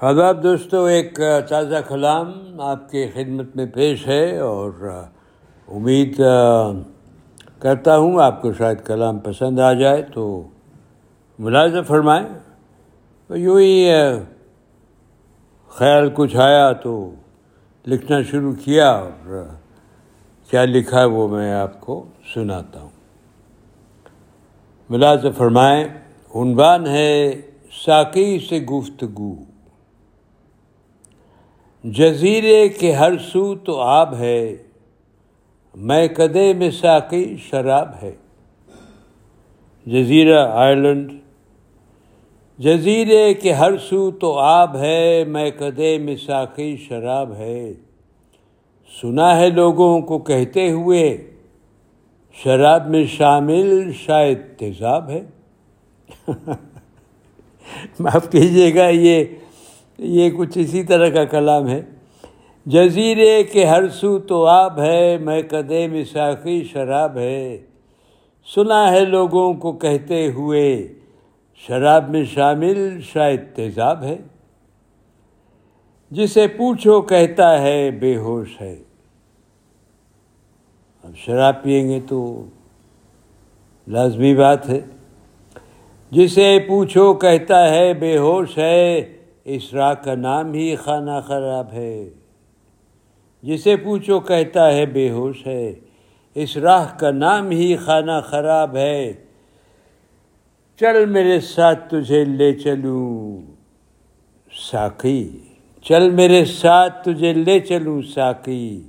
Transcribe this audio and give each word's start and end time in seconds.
آداب 0.00 0.42
دوستو، 0.42 0.84
ایک 0.84 1.20
تازہ 1.48 1.76
کلام 1.88 2.32
آپ 2.60 2.90
کے 2.90 3.08
خدمت 3.14 3.56
میں 3.56 3.66
پیش 3.66 4.06
ہے 4.06 4.38
اور 4.38 5.02
امید 5.68 6.20
کرتا 7.58 7.98
ہوں 7.98 8.22
آپ 8.22 8.42
کو 8.42 8.52
شاید 8.52 8.86
کلام 8.86 9.18
پسند 9.18 9.58
آ 9.58 9.72
جائے 9.72 10.02
تو 10.02 10.48
ملازم 11.38 11.82
فرمائیں۔ 11.82 12.26
یوں 13.30 13.60
ہی 13.60 13.90
خیال 15.68 16.10
کچھ 16.14 16.36
آیا 16.36 16.72
تو 16.72 17.14
لکھنا 17.86 18.22
شروع 18.22 18.54
کیا 18.64 18.90
اور 18.90 19.44
کیا 20.50 20.64
لکھا 20.64 21.00
ہے 21.00 21.04
وہ 21.04 21.28
میں 21.28 21.52
آپ 21.52 21.80
کو 21.80 22.04
سناتا 22.34 22.80
ہوں۔ 22.80 22.96
ملازم 24.90 25.32
فرمائیں، 25.32 25.84
عنوان 26.34 26.86
ہے 26.86 27.40
ساکی 27.84 28.38
سے 28.48 28.58
گفتگو۔ 28.60 29.34
جزیرے 31.84 32.68
کے 32.68 32.92
ہر 32.92 33.18
سو 33.18 33.54
تو 33.54 33.80
آب 33.80 34.14
ہے، 34.14 34.56
میں 35.74 36.08
کدے 36.08 36.52
میں 36.52 36.70
ساقی 36.70 37.36
شراب 37.36 37.88
ہے۔ 38.02 38.12
جزیرہ، 39.86 40.48
آئرلینڈ۔ 40.52 41.12
جزیرے 42.58 43.34
کے 43.34 43.52
ہر 43.52 43.78
سو 43.78 44.10
تو 44.10 44.38
آب 44.38 44.76
ہے، 44.76 45.24
میں 45.24 45.50
کدے 45.50 45.98
میں 45.98 46.16
ساقی 46.16 46.76
شراب 46.76 47.34
ہے۔ 47.34 47.72
سنا 49.00 49.36
ہے 49.36 49.50
لوگوں 49.50 50.00
کو 50.00 50.18
کہتے 50.18 50.70
ہوئے، 50.70 51.30
شراب 52.32 52.90
میں 52.90 53.04
شامل 53.04 53.92
شاید 53.92 54.38
تیزاب 54.58 55.10
ہے۔ 55.10 55.24
معاف 58.00 58.30
کیجیے 58.30 58.74
گا، 58.74 58.88
یہ 58.88 59.24
یہ 59.98 60.30
کچھ 60.36 60.58
اسی 60.58 60.82
طرح 60.82 61.08
کا 61.08 61.24
کلام 61.24 61.68
ہے۔ 61.68 61.82
جزیرے 62.66 63.44
کے 63.44 63.64
ہر 63.64 63.88
سو 63.88 64.18
تو 64.18 64.44
آب 64.44 64.80
ہے 64.80 65.18
میں 65.18 65.42
کدے 65.42 65.86
میں 65.86 66.04
شراب 66.72 67.18
ہے۔ 67.18 67.58
سنا 68.54 68.92
ہے 68.92 69.04
لوگوں 69.04 69.54
کو 69.54 69.72
کہتے 69.72 70.30
ہوئے، 70.30 70.88
شراب 71.54 72.10
میں 72.10 72.24
شامل 72.24 73.00
شاید 73.00 73.40
تیزاب 73.54 74.02
ہے۔ 74.02 74.18
جسے 76.10 76.46
پوچھو 76.46 77.00
کہتا 77.00 77.62
ہے 77.62 77.90
بے 77.90 78.16
ہوش 78.16 78.60
ہے۔ 78.60 78.76
اب 81.04 81.16
شراب 81.16 81.62
پئیں 81.62 81.88
گے 81.88 82.00
تو 82.08 82.44
لازمی 83.88 84.34
بات 84.34 84.68
ہے۔ 84.68 84.80
جسے 86.10 86.58
پوچھو 86.68 87.14
کہتا 87.14 87.70
ہے 87.70 87.94
بے 87.94 88.18
ہوش 88.18 88.58
ہے 88.58 89.17
اس 89.50 89.74
راہ 89.74 89.94
کا 89.94 90.14
نام 90.14 90.52
ہی 90.52 90.76
خانہ 90.76 91.20
خراب 91.26 91.72
ہے۔ 91.72 92.08
جسے 93.42 93.76
پوچھو 93.76 94.20
کہتا 94.20 94.72
ہے 94.72 94.86
بے 94.86 95.10
ہوش 95.10 95.46
ہے۔ 95.46 95.74
اس 96.34 96.56
راہ 96.56 96.98
کا 96.98 97.10
نام 97.10 97.50
ہی 97.50 97.76
خانہ 97.76 98.20
خراب 98.24 98.76
ہے۔ 98.76 99.12
چل 100.80 101.06
میرے 101.06 101.40
ساتھ 101.40 101.94
تجھے 101.94 102.24
لے 102.24 102.52
چلوں 102.54 103.40
ساقی، 104.70 105.38
چل 105.82 106.10
میرے 106.10 106.44
ساتھ 106.44 107.04
تجھے 107.04 107.32
لے 107.32 107.60
چلوں 107.60 108.02
ساقی۔ 108.02 108.82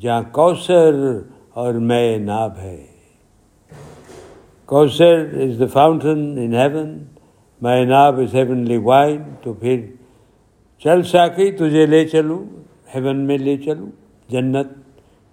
جہاں 0.00 0.22
کوثر 0.32 0.94
اور 1.54 1.74
میں 1.74 2.16
ناب 2.16 2.58
ہے۔ 2.58 2.86
کوثر 4.66 5.14
از 5.14 5.60
دا 5.60 5.66
فاؤنٹن 5.66 6.38
ان 6.38 6.54
ہیون 6.54 7.04
میں 7.62 7.84
ناب 7.84 8.18
از 8.18 8.34
ہیونلی 8.34 8.76
وائن 8.76 9.22
تو 9.42 9.52
پھر 9.52 9.86
چل 10.78 11.02
ساکی، 11.02 11.50
تجھے 11.52 11.86
لے 11.86 12.04
چلوں، 12.08 12.44
ہیون 12.94 13.16
میں 13.16 13.38
لے 13.38 13.56
چلوں، 13.56 13.90
جنت، 14.28 14.66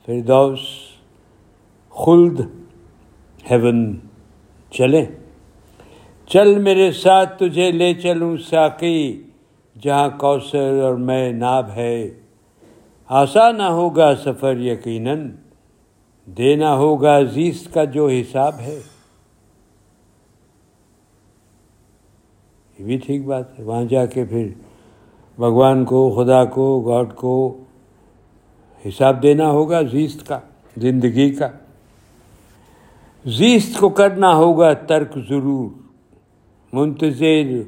فردوس، 0.06 0.60
خلد، 1.90 2.40
ہیون 3.52 3.96
چلیں 4.72 5.06
چل 6.28 6.60
میرے 6.60 6.92
ساتھ، 6.92 7.40
تجھے 7.40 7.72
لے 7.72 7.94
چلوں 7.94 8.38
ساکی، 8.38 9.24
جہاں 9.82 10.10
کوثر 10.10 10.80
اور 10.82 10.96
میں 10.96 11.32
ناب 11.32 11.70
ہے۔ 11.76 12.10
آسان 13.08 13.58
نہ 13.58 13.64
ہوگا 13.64 14.16
سفر 14.16 14.58
یقیناً، 14.58 15.30
دینا 16.26 16.76
ہوگا 16.76 17.22
زیست 17.22 17.74
کا 17.74 17.84
جو 17.84 18.08
حساب 18.08 18.60
ہے۔ 18.60 18.80
یہ 22.84 22.88
بھی 22.88 22.98
ٹھیک 22.98 23.26
بات 23.26 23.60
ہے۔ 23.60 23.64
وہاں 23.64 23.84
جا 23.84 24.06
کے 24.06 24.26
پھر 24.26 24.48
بھگوان 25.38 25.86
کو، 25.86 26.10
خدا 26.10 26.46
کو، 26.46 26.80
گاڈ 26.80 27.16
کو 27.16 27.64
حساب 28.88 29.24
دینا 29.24 29.52
ہوگا 29.52 29.82
زیست 29.82 30.28
کا، 30.28 30.40
زندگی 30.78 31.30
کا۔ 31.30 31.48
زیست 33.26 33.80
کو 33.80 33.90
کرنا 33.90 34.36
ہوگا 34.36 34.74
ترک 34.74 35.18
ضرور۔ 35.30 35.70
منتظر 36.74 37.62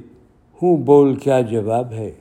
ہوں، 0.62 0.78
بول 0.78 1.16
کیا 1.16 1.42
جواب 1.42 1.94
ہے۔ 1.94 2.12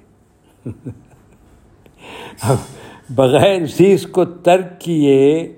بغیر 3.11 3.67
زیست 3.67 4.13
کو 4.13 4.25
ترک 4.25 4.81
کیے، 4.81 5.53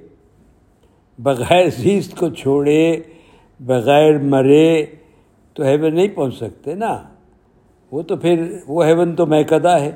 بغیر 1.18 1.68
زیست 1.68 2.16
کو 2.16 2.28
چھوڑے، 2.28 3.00
بغیر 3.60 4.18
مرے 4.18 4.86
تو 5.54 5.62
ہیون 5.62 5.94
نہیں 5.94 6.08
پہنچ 6.08 6.34
سکتے 6.34 6.74
نا۔ 6.74 7.02
وہ 7.96 8.02
تو 8.02 8.16
پھر 8.16 8.58
وہ 8.68 8.86
ہیون 8.86 9.16
تو 9.16 9.26
میکدہ 9.26 9.68
ہے۔ 9.68 9.92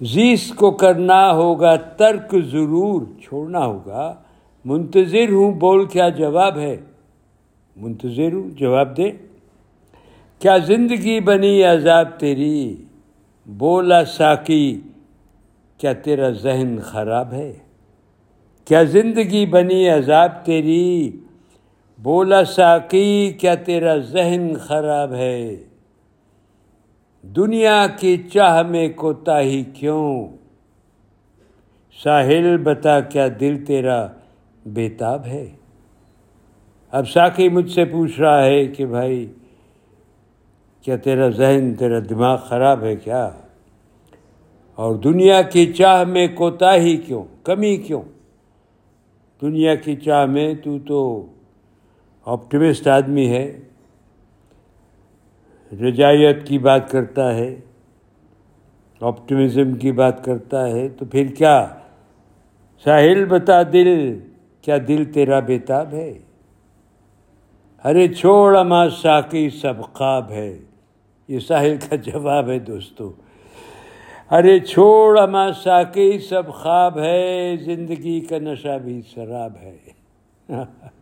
زیس 0.00 0.52
کو 0.52 0.70
کرنا 0.70 1.32
ہوگا، 1.32 1.76
ترک 1.76 2.36
ضرور 2.50 3.02
چھوڑنا 3.22 3.66
ہوگا۔ 3.66 4.14
منتظر 4.64 5.32
ہوں 5.32 5.52
بول 5.52 5.86
کیا 5.86 6.08
جواب 6.08 6.58
ہے۔ 6.58 6.76
منتظر 7.76 8.32
ہوں، 8.32 8.50
جواب 8.50 8.96
دے۔ 8.96 9.10
کیا 10.38 10.58
زندگی 10.58 11.20
بنی 11.20 11.62
عذاب 11.62 12.08
تیری؟ 12.18 12.76
بولا 13.46 14.04
ساکی 14.04 14.80
کیا 15.78 15.92
تیرا 15.92 16.30
ذہن 16.30 16.76
خراب 16.80 17.32
ہے؟ 17.32 17.52
کیا 18.64 18.82
زندگی 18.82 19.46
بنی 19.46 19.88
عذاب 19.88 20.44
تیری؟ 20.44 21.10
بولا 22.02 22.44
ساکی 22.44 23.32
کیا 23.40 23.54
تیرا 23.54 23.96
ذہن 23.96 24.52
خراب 24.60 25.12
ہے؟ 25.12 25.56
دنیا 27.36 27.86
کی 27.86 28.16
چاہ 28.16 28.62
میں 28.62 28.88
کوتا 28.88 29.40
ہی 29.40 29.64
کیوں؟ 29.64 30.28
ساحل 32.04 32.56
بتا 32.56 33.00
کیا 33.00 33.28
دل 33.40 33.64
تیرا 33.64 34.06
بےتاب 34.66 35.26
ہے؟ 35.26 35.46
اب 36.90 37.08
ساکی 37.08 37.48
مجھ 37.48 37.70
سے 37.70 37.84
پوچھ 37.84 38.20
رہا 38.20 38.44
ہے 38.44 38.66
کہ 38.66 38.86
بھائی، 38.86 39.26
کیا 40.82 40.96
تیرا 40.96 41.28
ذہن، 41.28 41.74
تیرا 41.74 41.98
دماغ 42.10 42.36
خراب 42.36 42.84
ہے 42.84 42.96
کیا؟ 42.96 43.30
اور 44.74 44.94
دنیا 44.94 45.42
کی 45.42 45.72
چاہ 45.72 46.04
میں 46.04 46.28
کوتا 46.28 46.74
ہی 46.74 46.96
کیوں؟ 46.96 47.24
کمی 47.42 47.76
کیوں؟ 47.76 48.02
دنیا 49.42 49.74
کی 49.74 49.96
چاہ 49.96 50.24
میں 50.24 50.54
تو 50.54 50.78
تو 50.78 51.26
آپٹمسٹ 52.24 52.88
آدمی 52.88 53.28
ہے۔ 53.28 53.60
رجایت 55.72 56.46
کی 56.46 56.58
بات 56.58 56.90
کرتا 56.90 57.34
ہے 57.34 57.60
آپٹمزم 59.00 59.74
کی 59.74 59.92
بات 59.92 60.24
کرتا 60.24 60.68
ہے، 60.68 60.88
تو 60.88 61.04
پھر 61.04 61.26
کیا؟ 61.26 61.68
ساحل 62.84 63.24
بتا 63.24 63.62
دل، 63.62 64.18
کیا 64.62 64.76
دل 64.88 65.04
تیرا 65.04 65.40
بیتاب 65.40 65.92
ہے؟ 65.92 66.18
ارے 67.84 68.08
چھوڑ 68.08 68.56
اما 68.56 68.88
ساکی 68.88 69.50
سب 69.50 69.74
خواب 69.94 70.30
ہے۔ 70.30 70.58
یہ 71.28 71.38
ساحل 71.38 71.76
کا 71.88 71.96
جواب 71.96 72.48
ہے 72.48 72.58
دوستو۔ 72.58 73.12
ارے 74.30 74.58
چھوڑ 74.58 75.18
اما 75.18 75.52
ساکی 75.52 76.18
سب 76.18 76.54
خواب 76.54 76.98
ہے، 76.98 77.56
زندگی 77.56 78.20
کا 78.20 78.38
نشہ 78.38 78.78
بھی 78.84 79.02
شراب 79.14 79.52
ہے۔ 79.62 79.76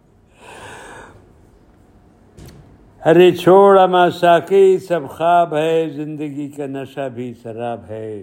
ارے 3.06 3.30
چھوڑ 3.30 3.78
اما 3.78 4.10
ساکی 4.10 4.78
سب 4.78 5.00
خواب 5.08 5.56
ہے، 5.56 5.88
زندگی 5.88 6.48
کا 6.48 6.66
نشہ 6.66 7.08
بھی 7.14 7.34
شراب 7.42 7.80
ہے۔ 7.88 8.22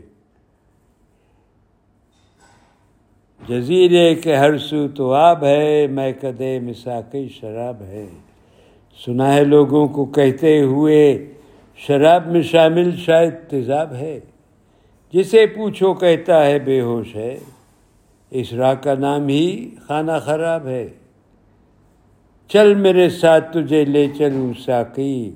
جزیرے 3.47 4.15
کے 4.15 4.35
ہر 4.35 4.57
سو 4.57 4.87
تو 4.87 5.13
آب 5.13 5.43
ہے 5.43 5.87
میں 5.87 6.13
کدے 6.21 6.59
مساقی 6.59 7.27
شراب 7.27 7.81
ہے۔ 7.81 8.05
سنا 9.05 9.33
ہے 9.33 9.43
لوگوں 9.43 9.87
کو 9.87 10.05
کہتے 10.05 10.61
ہوئے، 10.61 11.33
شراب 11.75 12.27
میں 12.27 12.41
شامل 12.41 12.95
شاید 12.95 13.33
تیزاب 13.49 13.93
ہے۔ 13.93 14.19
جسے 15.13 15.45
پوچھو 15.45 15.93
کہتا 15.93 16.45
ہے 16.45 16.59
بے 16.59 16.81
ہوش 16.81 17.15
ہے۔ 17.15 17.39
اس 18.31 18.53
راہ 18.53 18.73
کا 18.73 18.93
نام 18.93 19.27
ہی 19.27 19.69
خانہ 19.87 20.11
خراب 20.21 20.67
ہے۔ 20.67 20.89
چل 22.47 22.75
میرے 22.75 23.09
ساتھ 23.09 23.57
تجھے 23.57 23.85
لے 23.85 24.07
چلوں 24.17 24.53
ساقی۔ 24.59 25.31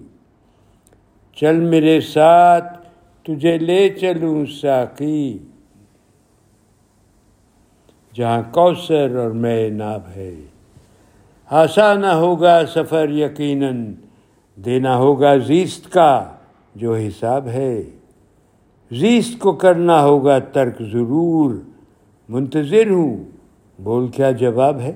چل 1.36 1.59
میرے 1.59 2.01
ساتھ 2.01 2.88
تجھے 3.24 3.57
لے 3.57 3.89
چلوں 3.89 4.45
ساقی۔ 4.45 5.38
جہاں 8.13 8.42
کوثر 8.51 9.15
اور 9.15 9.31
میں 9.31 9.69
ناب 9.69 10.01
ہے۔ 10.15 10.36
آسان 11.50 12.04
ہوگا 12.04 12.62
سفر 12.74 13.10
یقیناً، 13.10 13.94
دینا 14.56 14.98
ہوگا 14.98 15.38
زیست 15.38 15.94
کا 15.94 16.33
جو 16.75 16.95
حساب 16.95 17.48
ہے۔ 17.48 17.83
زیست 18.92 19.39
کو 19.39 19.51
کرنا 19.51 20.03
ہوگا 20.03 20.39
ترک 20.39 20.80
ضرور، 20.80 21.56
منتظر 22.30 22.89
ہوں، 22.89 23.24
بول 23.81 24.07
کیا 24.07 24.31
جواب 24.31 24.80
ہے؟ 24.80 24.94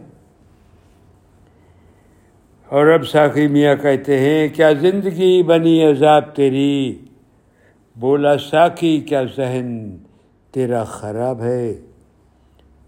اور 2.72 2.88
اب 2.88 3.08
ساقی 3.08 3.48
میاں 3.48 3.76
کہتے 3.76 4.20
ہیں، 4.20 4.48
کیا 4.48 4.72
زندگی 4.72 5.44
بنی 5.44 5.84
عذاب 5.84 6.36
تیری؟ 6.36 7.00
بولا 7.96 8.38
ساقی 8.38 9.00
کیا 9.00 9.24
ذہن 9.36 9.98
تیرا 10.52 10.84
خراب 10.84 11.42
ہے؟ 11.42 11.74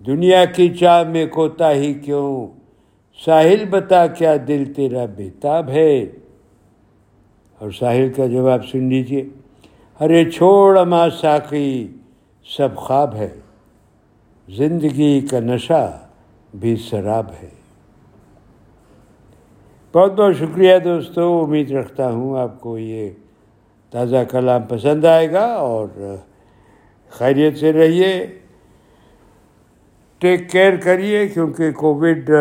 دنیا 0.06 0.45
کی 0.45 0.69
چاہ 0.69 1.03
میں 1.03 1.25
کوتا 1.25 1.71
ہی 1.71 1.94
کیوں؟ 1.94 2.47
ساحل 3.25 3.65
بتا، 3.65 4.07
کیا 4.07 4.35
دل 4.47 4.74
تیرا 4.75 5.06
بےتاب 5.06 5.69
ہے؟ 5.69 6.06
اور 7.59 7.71
ساحل 7.71 8.13
کا 8.13 8.25
جواب 8.25 8.65
سن 8.65 8.89
لیجیے 8.89 9.25
ارے 10.00 10.31
چھوڑ 10.31 10.77
اما 10.77 11.09
ساقی 11.09 11.88
سب 12.57 12.75
خواب 12.75 13.15
ہے۔ 13.15 13.30
زندگی 14.50 15.21
کا 15.21 15.39
نشہ 15.39 16.00
بھی 16.53 16.75
شراب 16.75 17.25
ہے۔ 17.44 17.62
بہت 19.94 20.13
بہت 20.13 20.36
شکریہ 20.36 20.78
دوستو، 20.80 21.44
امید 21.44 21.72
رکھتا 21.72 22.12
ہوں 22.12 22.40
آپ 22.40 22.62
کو 22.62 22.78
یہ 22.78 23.10
تازہ 23.92 24.16
کلام 24.31 24.62
پسند 24.62 25.06
آئے 25.06 25.31
گا 25.31 25.45
اور 25.45 25.88
خیریت 27.10 27.57
سے 27.57 27.74
رہیے۔ 27.74 28.28
ٹیک 30.19 30.50
کیئر 30.50 30.75
کریے 30.75 31.28
کیونکہ 31.28 31.72
کووڈ 31.72 32.31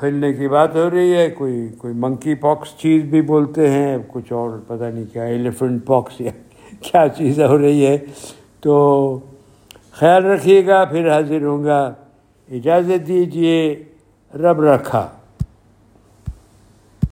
پھیلنے 0.00 0.32
کی 0.32 0.48
بات 0.48 0.76
ہو 0.76 0.90
رہی 0.90 1.14
ہے۔ 1.14 1.30
کوئی 1.30 1.68
کوئی 1.78 1.94
منکی 1.96 2.34
پاکس 2.34 2.78
چیز 2.78 3.04
بھی 3.04 3.22
بولتے 3.22 3.70
ہیں، 3.70 3.98
کچھ 4.08 4.32
اور 4.32 4.50
پتہ 4.66 4.84
نہیں 4.84 5.04
کیا 5.12 5.22
ایلیفنٹ 5.22 5.86
پاکس 5.86 6.20
یا 6.20 6.30
کیا 6.80 7.08
چیز 7.08 7.40
ہو 7.40 7.58
رہی 7.58 7.86
ہے۔ 7.86 7.98
تو 8.60 9.18
خیال 9.92 10.24
رکھیے 10.24 10.66
گا، 10.66 10.84
پھر 10.84 11.10
حاضر 11.10 11.42
ہوں 11.42 11.64
گا۔ 11.64 11.94
اجازت 12.50 13.08
دیجیے، 13.08 13.82
رب 14.34 14.60
رکھا۔ 14.60 15.08